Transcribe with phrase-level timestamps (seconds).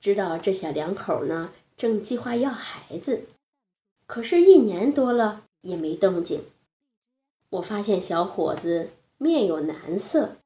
[0.00, 3.24] 知道这小两口呢正计划要孩子，
[4.06, 6.42] 可是，一年多了也没动静。
[7.50, 10.36] 我发现小伙子面有难色，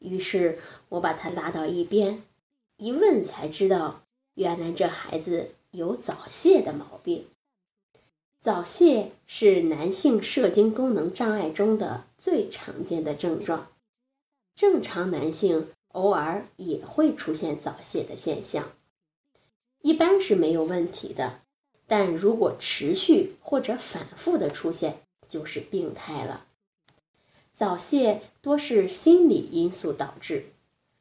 [0.00, 2.22] 于是我把他拉到一边，
[2.76, 4.02] 一问才知道，
[4.34, 7.26] 原来这孩子有早泄的毛病。
[8.40, 13.68] 早泄是男性射精功能障碍中的最常见的症状，
[14.56, 15.68] 正常男性。
[15.92, 18.70] 偶尔也会出现早泄的现象，
[19.80, 21.40] 一般是没有问题的，
[21.86, 26.44] 但如果持续或者反复的出现，就是病态了。
[27.54, 30.46] 早泄多是心理因素导致，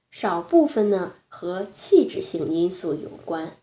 [0.10, 3.58] 少部分呢和器质性因素有关。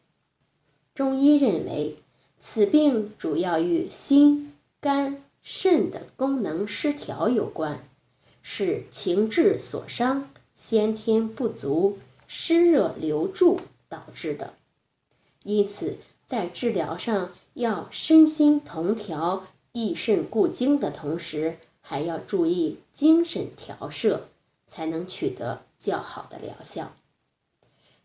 [0.94, 1.96] 中医认为，
[2.40, 7.88] 此病主要与心、肝、肾的功能失调有关，
[8.42, 10.30] 是情志所伤。
[10.54, 14.54] 先天不足、湿热留住导致的，
[15.44, 24.22] 因此在治疗上要身心同调、益肾固精的同时，还要注意精神调摄，
[24.66, 26.92] 才能取得较好的疗效。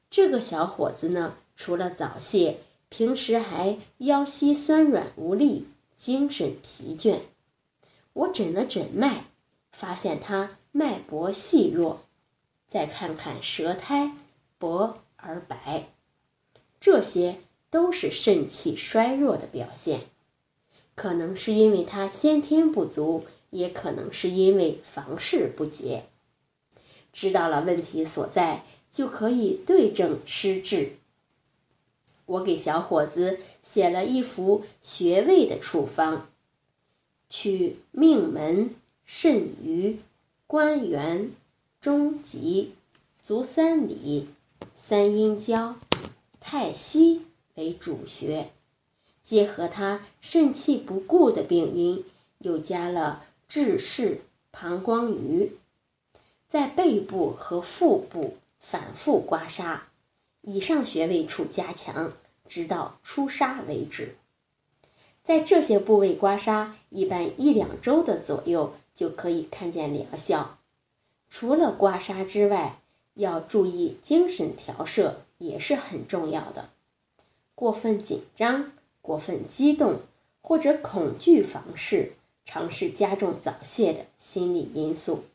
[0.09, 2.57] 这个小伙子呢，除了早泄，
[2.89, 5.67] 平时还腰膝酸软无力、
[5.97, 7.19] 精神疲倦。
[8.13, 9.25] 我诊了诊脉，
[9.71, 12.01] 发现他脉搏细弱。
[12.67, 14.11] 再看看舌苔
[14.57, 14.99] 薄，
[17.00, 17.38] 这些
[17.69, 20.01] 都是肾气衰弱的表现，
[20.96, 26.03] 可能是因为他先天不足，也可能是因为房事不节。
[27.13, 30.97] 知道了问题所在，就可以对症施治。
[32.25, 36.28] 我给小伙子写了一幅穴位的处方，
[37.29, 38.75] 取命门、
[39.06, 40.00] 肾俞、
[40.46, 41.31] 关元。
[41.79, 42.73] 中极、
[43.23, 44.28] 足三里、
[44.75, 45.78] 三阴交、
[46.39, 48.50] 太溪为主穴，
[49.23, 52.05] 结合他肾气不固的病因，
[52.39, 55.51] 又加了治室、膀胱俞，
[56.47, 59.79] 在背部和腹部反复刮痧，
[60.41, 62.13] 以上穴位处加强，
[62.47, 64.16] 直到出痧为止。
[65.22, 70.57] 在这些部位刮痧，一般一两周的左右就可以看见疗效。
[71.29, 72.79] 除了刮痧之外，
[73.19, 76.69] 要注意精神调摄也是很重要的。
[77.53, 78.72] 过分紧张、
[79.02, 80.00] 过分激动
[80.41, 82.13] 或者恐惧房事，
[82.46, 85.25] 常是加重早泄的心理因素。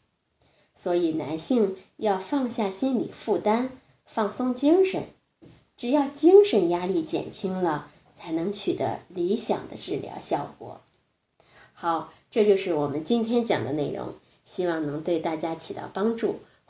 [0.75, 3.69] 所以，男性要放下心理负担，
[4.06, 5.05] 放松精神。
[5.77, 10.81] 只要精神压力减轻了，才能取得理想的治疗效果。
[11.75, 14.15] 好，这就是我们今天讲的内容。
[14.44, 16.41] 希望能对大家起到帮助，